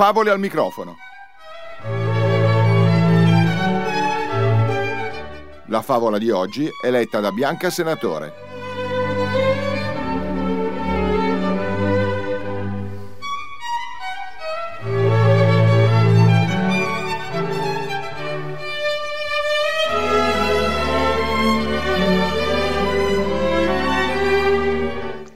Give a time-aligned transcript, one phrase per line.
[0.00, 0.96] Favole al microfono.
[5.66, 8.32] La favola di oggi è letta da Bianca Senatore.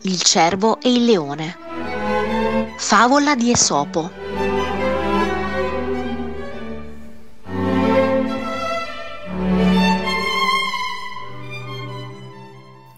[0.01, 1.59] Il cervo e il leone.
[2.79, 4.44] Favola di Esopo.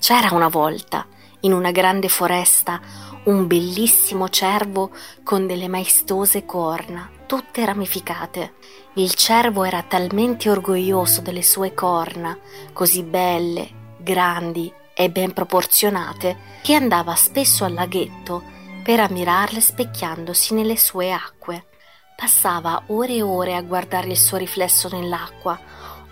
[0.07, 1.05] C'era una volta,
[1.41, 2.81] in una grande foresta,
[3.25, 4.93] un bellissimo cervo
[5.25, 8.55] con delle maestose corna, tutte ramificate.
[8.95, 12.39] Il cervo era talmente orgoglioso delle sue corna,
[12.73, 18.45] così belle, grandi e ben proporzionate, che andava spesso al laghetto
[18.85, 21.67] per ammirarle specchiandosi nelle sue acque.
[22.15, 25.59] Passava ore e ore a guardare il suo riflesso nell'acqua,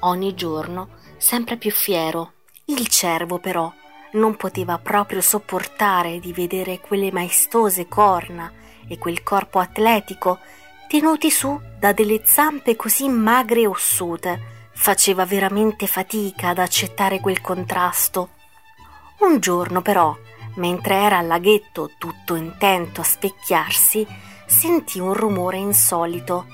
[0.00, 2.32] ogni giorno sempre più fiero.
[2.64, 3.72] Il cervo, però,
[4.14, 8.50] non poteva proprio sopportare di vedere quelle maestose corna
[8.88, 10.38] e quel corpo atletico
[10.88, 14.52] tenuti su da delle zampe così magre e ossute.
[14.72, 18.30] Faceva veramente fatica ad accettare quel contrasto
[19.24, 20.14] un giorno però,
[20.56, 24.06] mentre era al laghetto tutto intento a specchiarsi,
[24.46, 26.46] sentì un rumore insolito.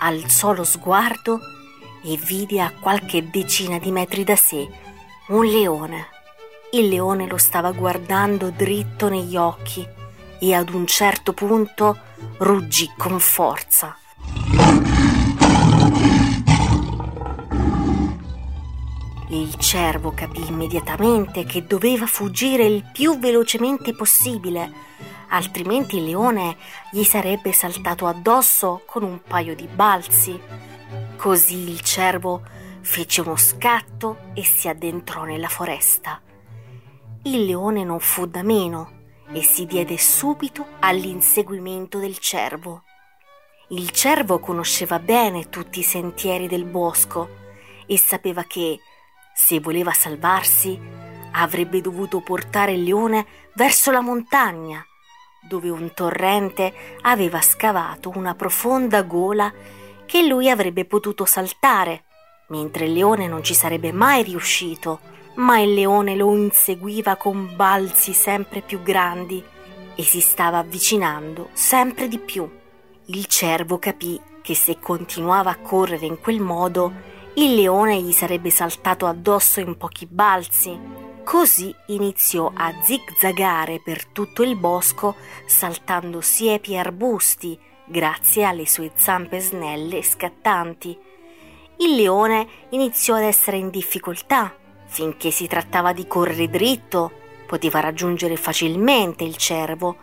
[0.00, 1.40] Alzò lo sguardo
[2.04, 4.68] e vide a qualche decina di metri da sé
[5.28, 6.13] un leone.
[6.74, 9.86] Il leone lo stava guardando dritto negli occhi
[10.40, 11.96] e ad un certo punto
[12.38, 13.96] ruggì con forza.
[19.28, 24.72] Il cervo capì immediatamente che doveva fuggire il più velocemente possibile,
[25.28, 26.56] altrimenti il leone
[26.90, 30.36] gli sarebbe saltato addosso con un paio di balzi.
[31.14, 32.42] Così il cervo
[32.80, 36.20] fece uno scatto e si addentrò nella foresta.
[37.26, 39.02] Il leone non fu da meno
[39.32, 42.82] e si diede subito all'inseguimento del cervo.
[43.68, 47.28] Il cervo conosceva bene tutti i sentieri del bosco
[47.86, 48.78] e sapeva che
[49.34, 50.78] se voleva salvarsi,
[51.32, 54.84] avrebbe dovuto portare il leone verso la montagna,
[55.48, 59.50] dove un torrente aveva scavato una profonda gola
[60.04, 62.04] che lui avrebbe potuto saltare,
[62.48, 65.00] mentre il leone non ci sarebbe mai riuscito,
[65.36, 69.42] ma il leone lo inseguiva con balzi sempre più grandi
[69.94, 72.48] e si stava avvicinando sempre di più.
[73.06, 76.92] Il cervo capì che se continuava a correre in quel modo
[77.34, 80.78] il leone gli sarebbe saltato addosso in pochi balzi.
[81.24, 88.92] Così iniziò a zigzagare per tutto il bosco, saltando siepi e arbusti, grazie alle sue
[88.94, 90.96] zampe snelle e scattanti.
[91.78, 94.54] Il leone iniziò ad essere in difficoltà.
[94.94, 97.10] Finché si trattava di correre dritto,
[97.48, 99.96] poteva raggiungere facilmente il cervo,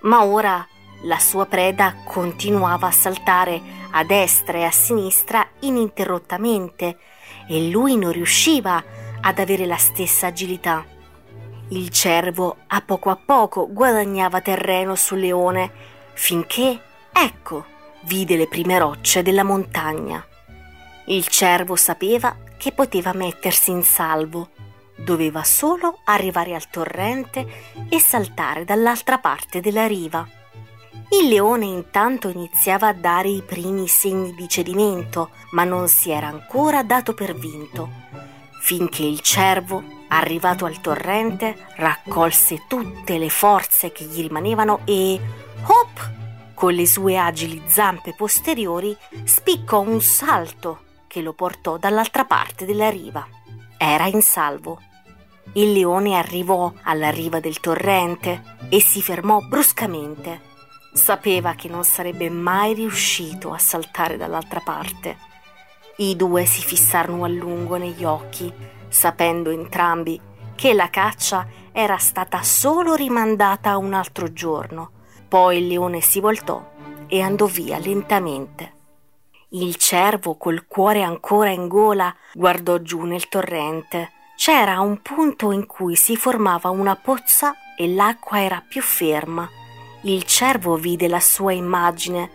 [0.00, 0.66] ma ora
[1.04, 6.98] la sua preda continuava a saltare a destra e a sinistra ininterrottamente
[7.46, 8.82] e lui non riusciva
[9.20, 10.84] ad avere la stessa agilità.
[11.68, 15.70] Il cervo a poco a poco guadagnava terreno sul leone
[16.14, 16.82] finché,
[17.12, 17.64] ecco,
[18.06, 20.26] vide le prime rocce della montagna.
[21.04, 24.50] Il cervo sapeva che poteva mettersi in salvo,
[24.94, 27.44] doveva solo arrivare al torrente
[27.88, 30.24] e saltare dall'altra parte della riva.
[31.08, 36.28] Il leone intanto iniziava a dare i primi segni di cedimento, ma non si era
[36.28, 37.90] ancora dato per vinto,
[38.60, 45.20] finché il cervo, arrivato al torrente, raccolse tutte le forze che gli rimanevano e,
[45.66, 46.10] hop,
[46.54, 52.88] con le sue agili zampe posteriori, spiccò un salto che lo portò dall'altra parte della
[52.88, 53.28] riva.
[53.76, 54.80] Era in salvo.
[55.52, 60.40] Il leone arrivò alla riva del torrente e si fermò bruscamente
[60.94, 65.18] Sapeva che non sarebbe mai riuscito a saltare dall'altra parte.
[65.96, 68.50] I due si fissarono a lungo negli occhi,
[68.88, 70.18] sapendo entrambi
[70.54, 74.92] che la caccia era stata solo rimandata a un altro giorno.
[75.28, 76.72] Poi il leone si voltò
[77.06, 78.80] e andò via lentamente.
[79.52, 84.10] Il cervo, col cuore ancora in gola, guardò giù nel torrente.
[84.36, 89.48] C'era un punto in cui si formava una pozza e l'acqua era più ferma
[90.02, 92.30] il cervo vide la sua immagine,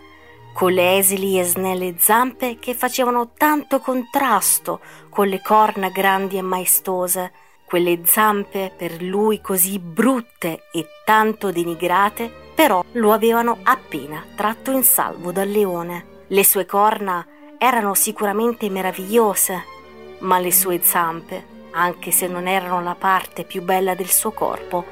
[0.54, 4.80] con le esili e snelle zampe che facevano tanto contrasto
[5.10, 7.32] con le corna grandi e maestose,
[7.64, 14.82] quelle zampe per lui così brutte e tanto denigrate però lo avevano appena tratto in
[14.82, 16.17] salvo dal leone.
[16.30, 17.26] Le sue corna
[17.56, 19.64] erano sicuramente meravigliose,
[20.20, 24.84] ma le sue zampe, anche se non erano la parte più bella del suo corpo,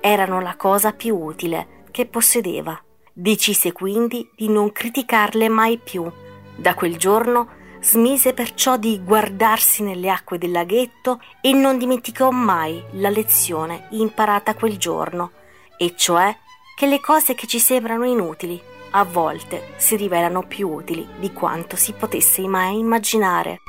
[0.00, 2.76] erano la cosa più utile che possedeva.
[3.12, 6.10] Decise quindi di non criticarle mai più.
[6.56, 12.82] Da quel giorno smise perciò di guardarsi nelle acque del laghetto e non dimenticò mai
[12.92, 15.30] la lezione imparata quel giorno,
[15.76, 16.36] e cioè
[16.74, 18.60] che le cose che ci sembrano inutili
[18.90, 23.60] a volte si rivelano più utili di quanto si potesse mai immaginare.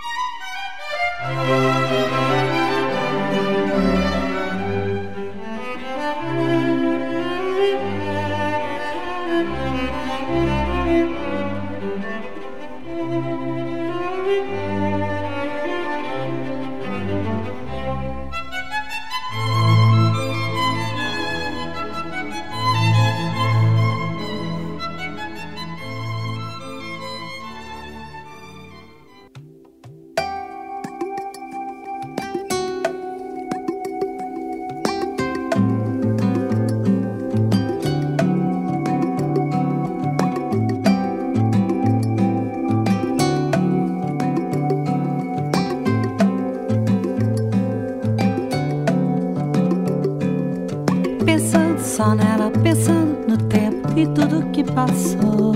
[52.02, 55.54] Só nela, pensando no tempo e tudo que passou.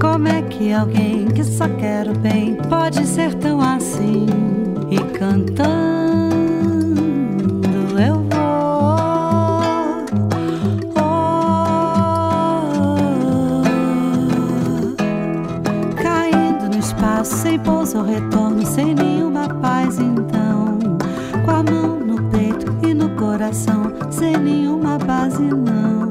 [0.00, 4.26] Como é que alguém que só quer o bem pode ser tão assim?
[4.88, 5.72] E cantando
[7.98, 8.92] eu vou.
[10.94, 11.62] Oh,
[16.00, 20.78] caindo no espaço, sem pouso ou retorno, sem nenhuma paz, então.
[21.44, 24.81] Com a mão no peito e no coração, sem nenhuma
[25.38, 26.01] in love.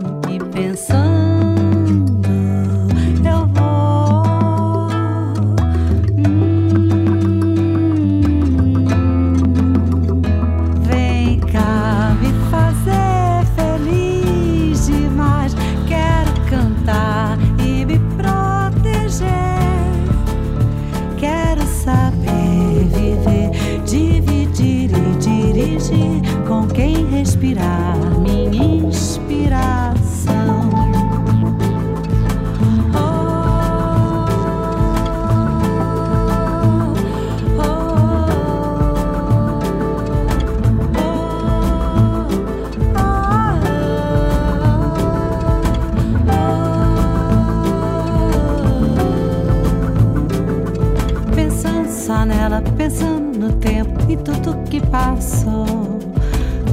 [52.11, 55.65] Pensando só nela, pensando no tempo e tudo que passou.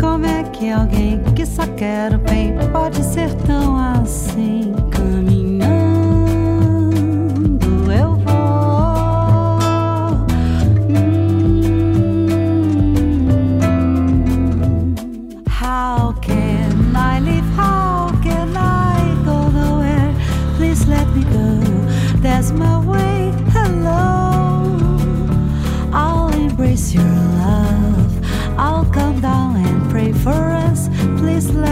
[0.00, 4.74] Como é que alguém que só quer o bem pode ser tão assim?
[4.90, 5.37] Caminhando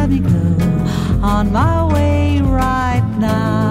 [0.06, 3.65] let me go on my way right now.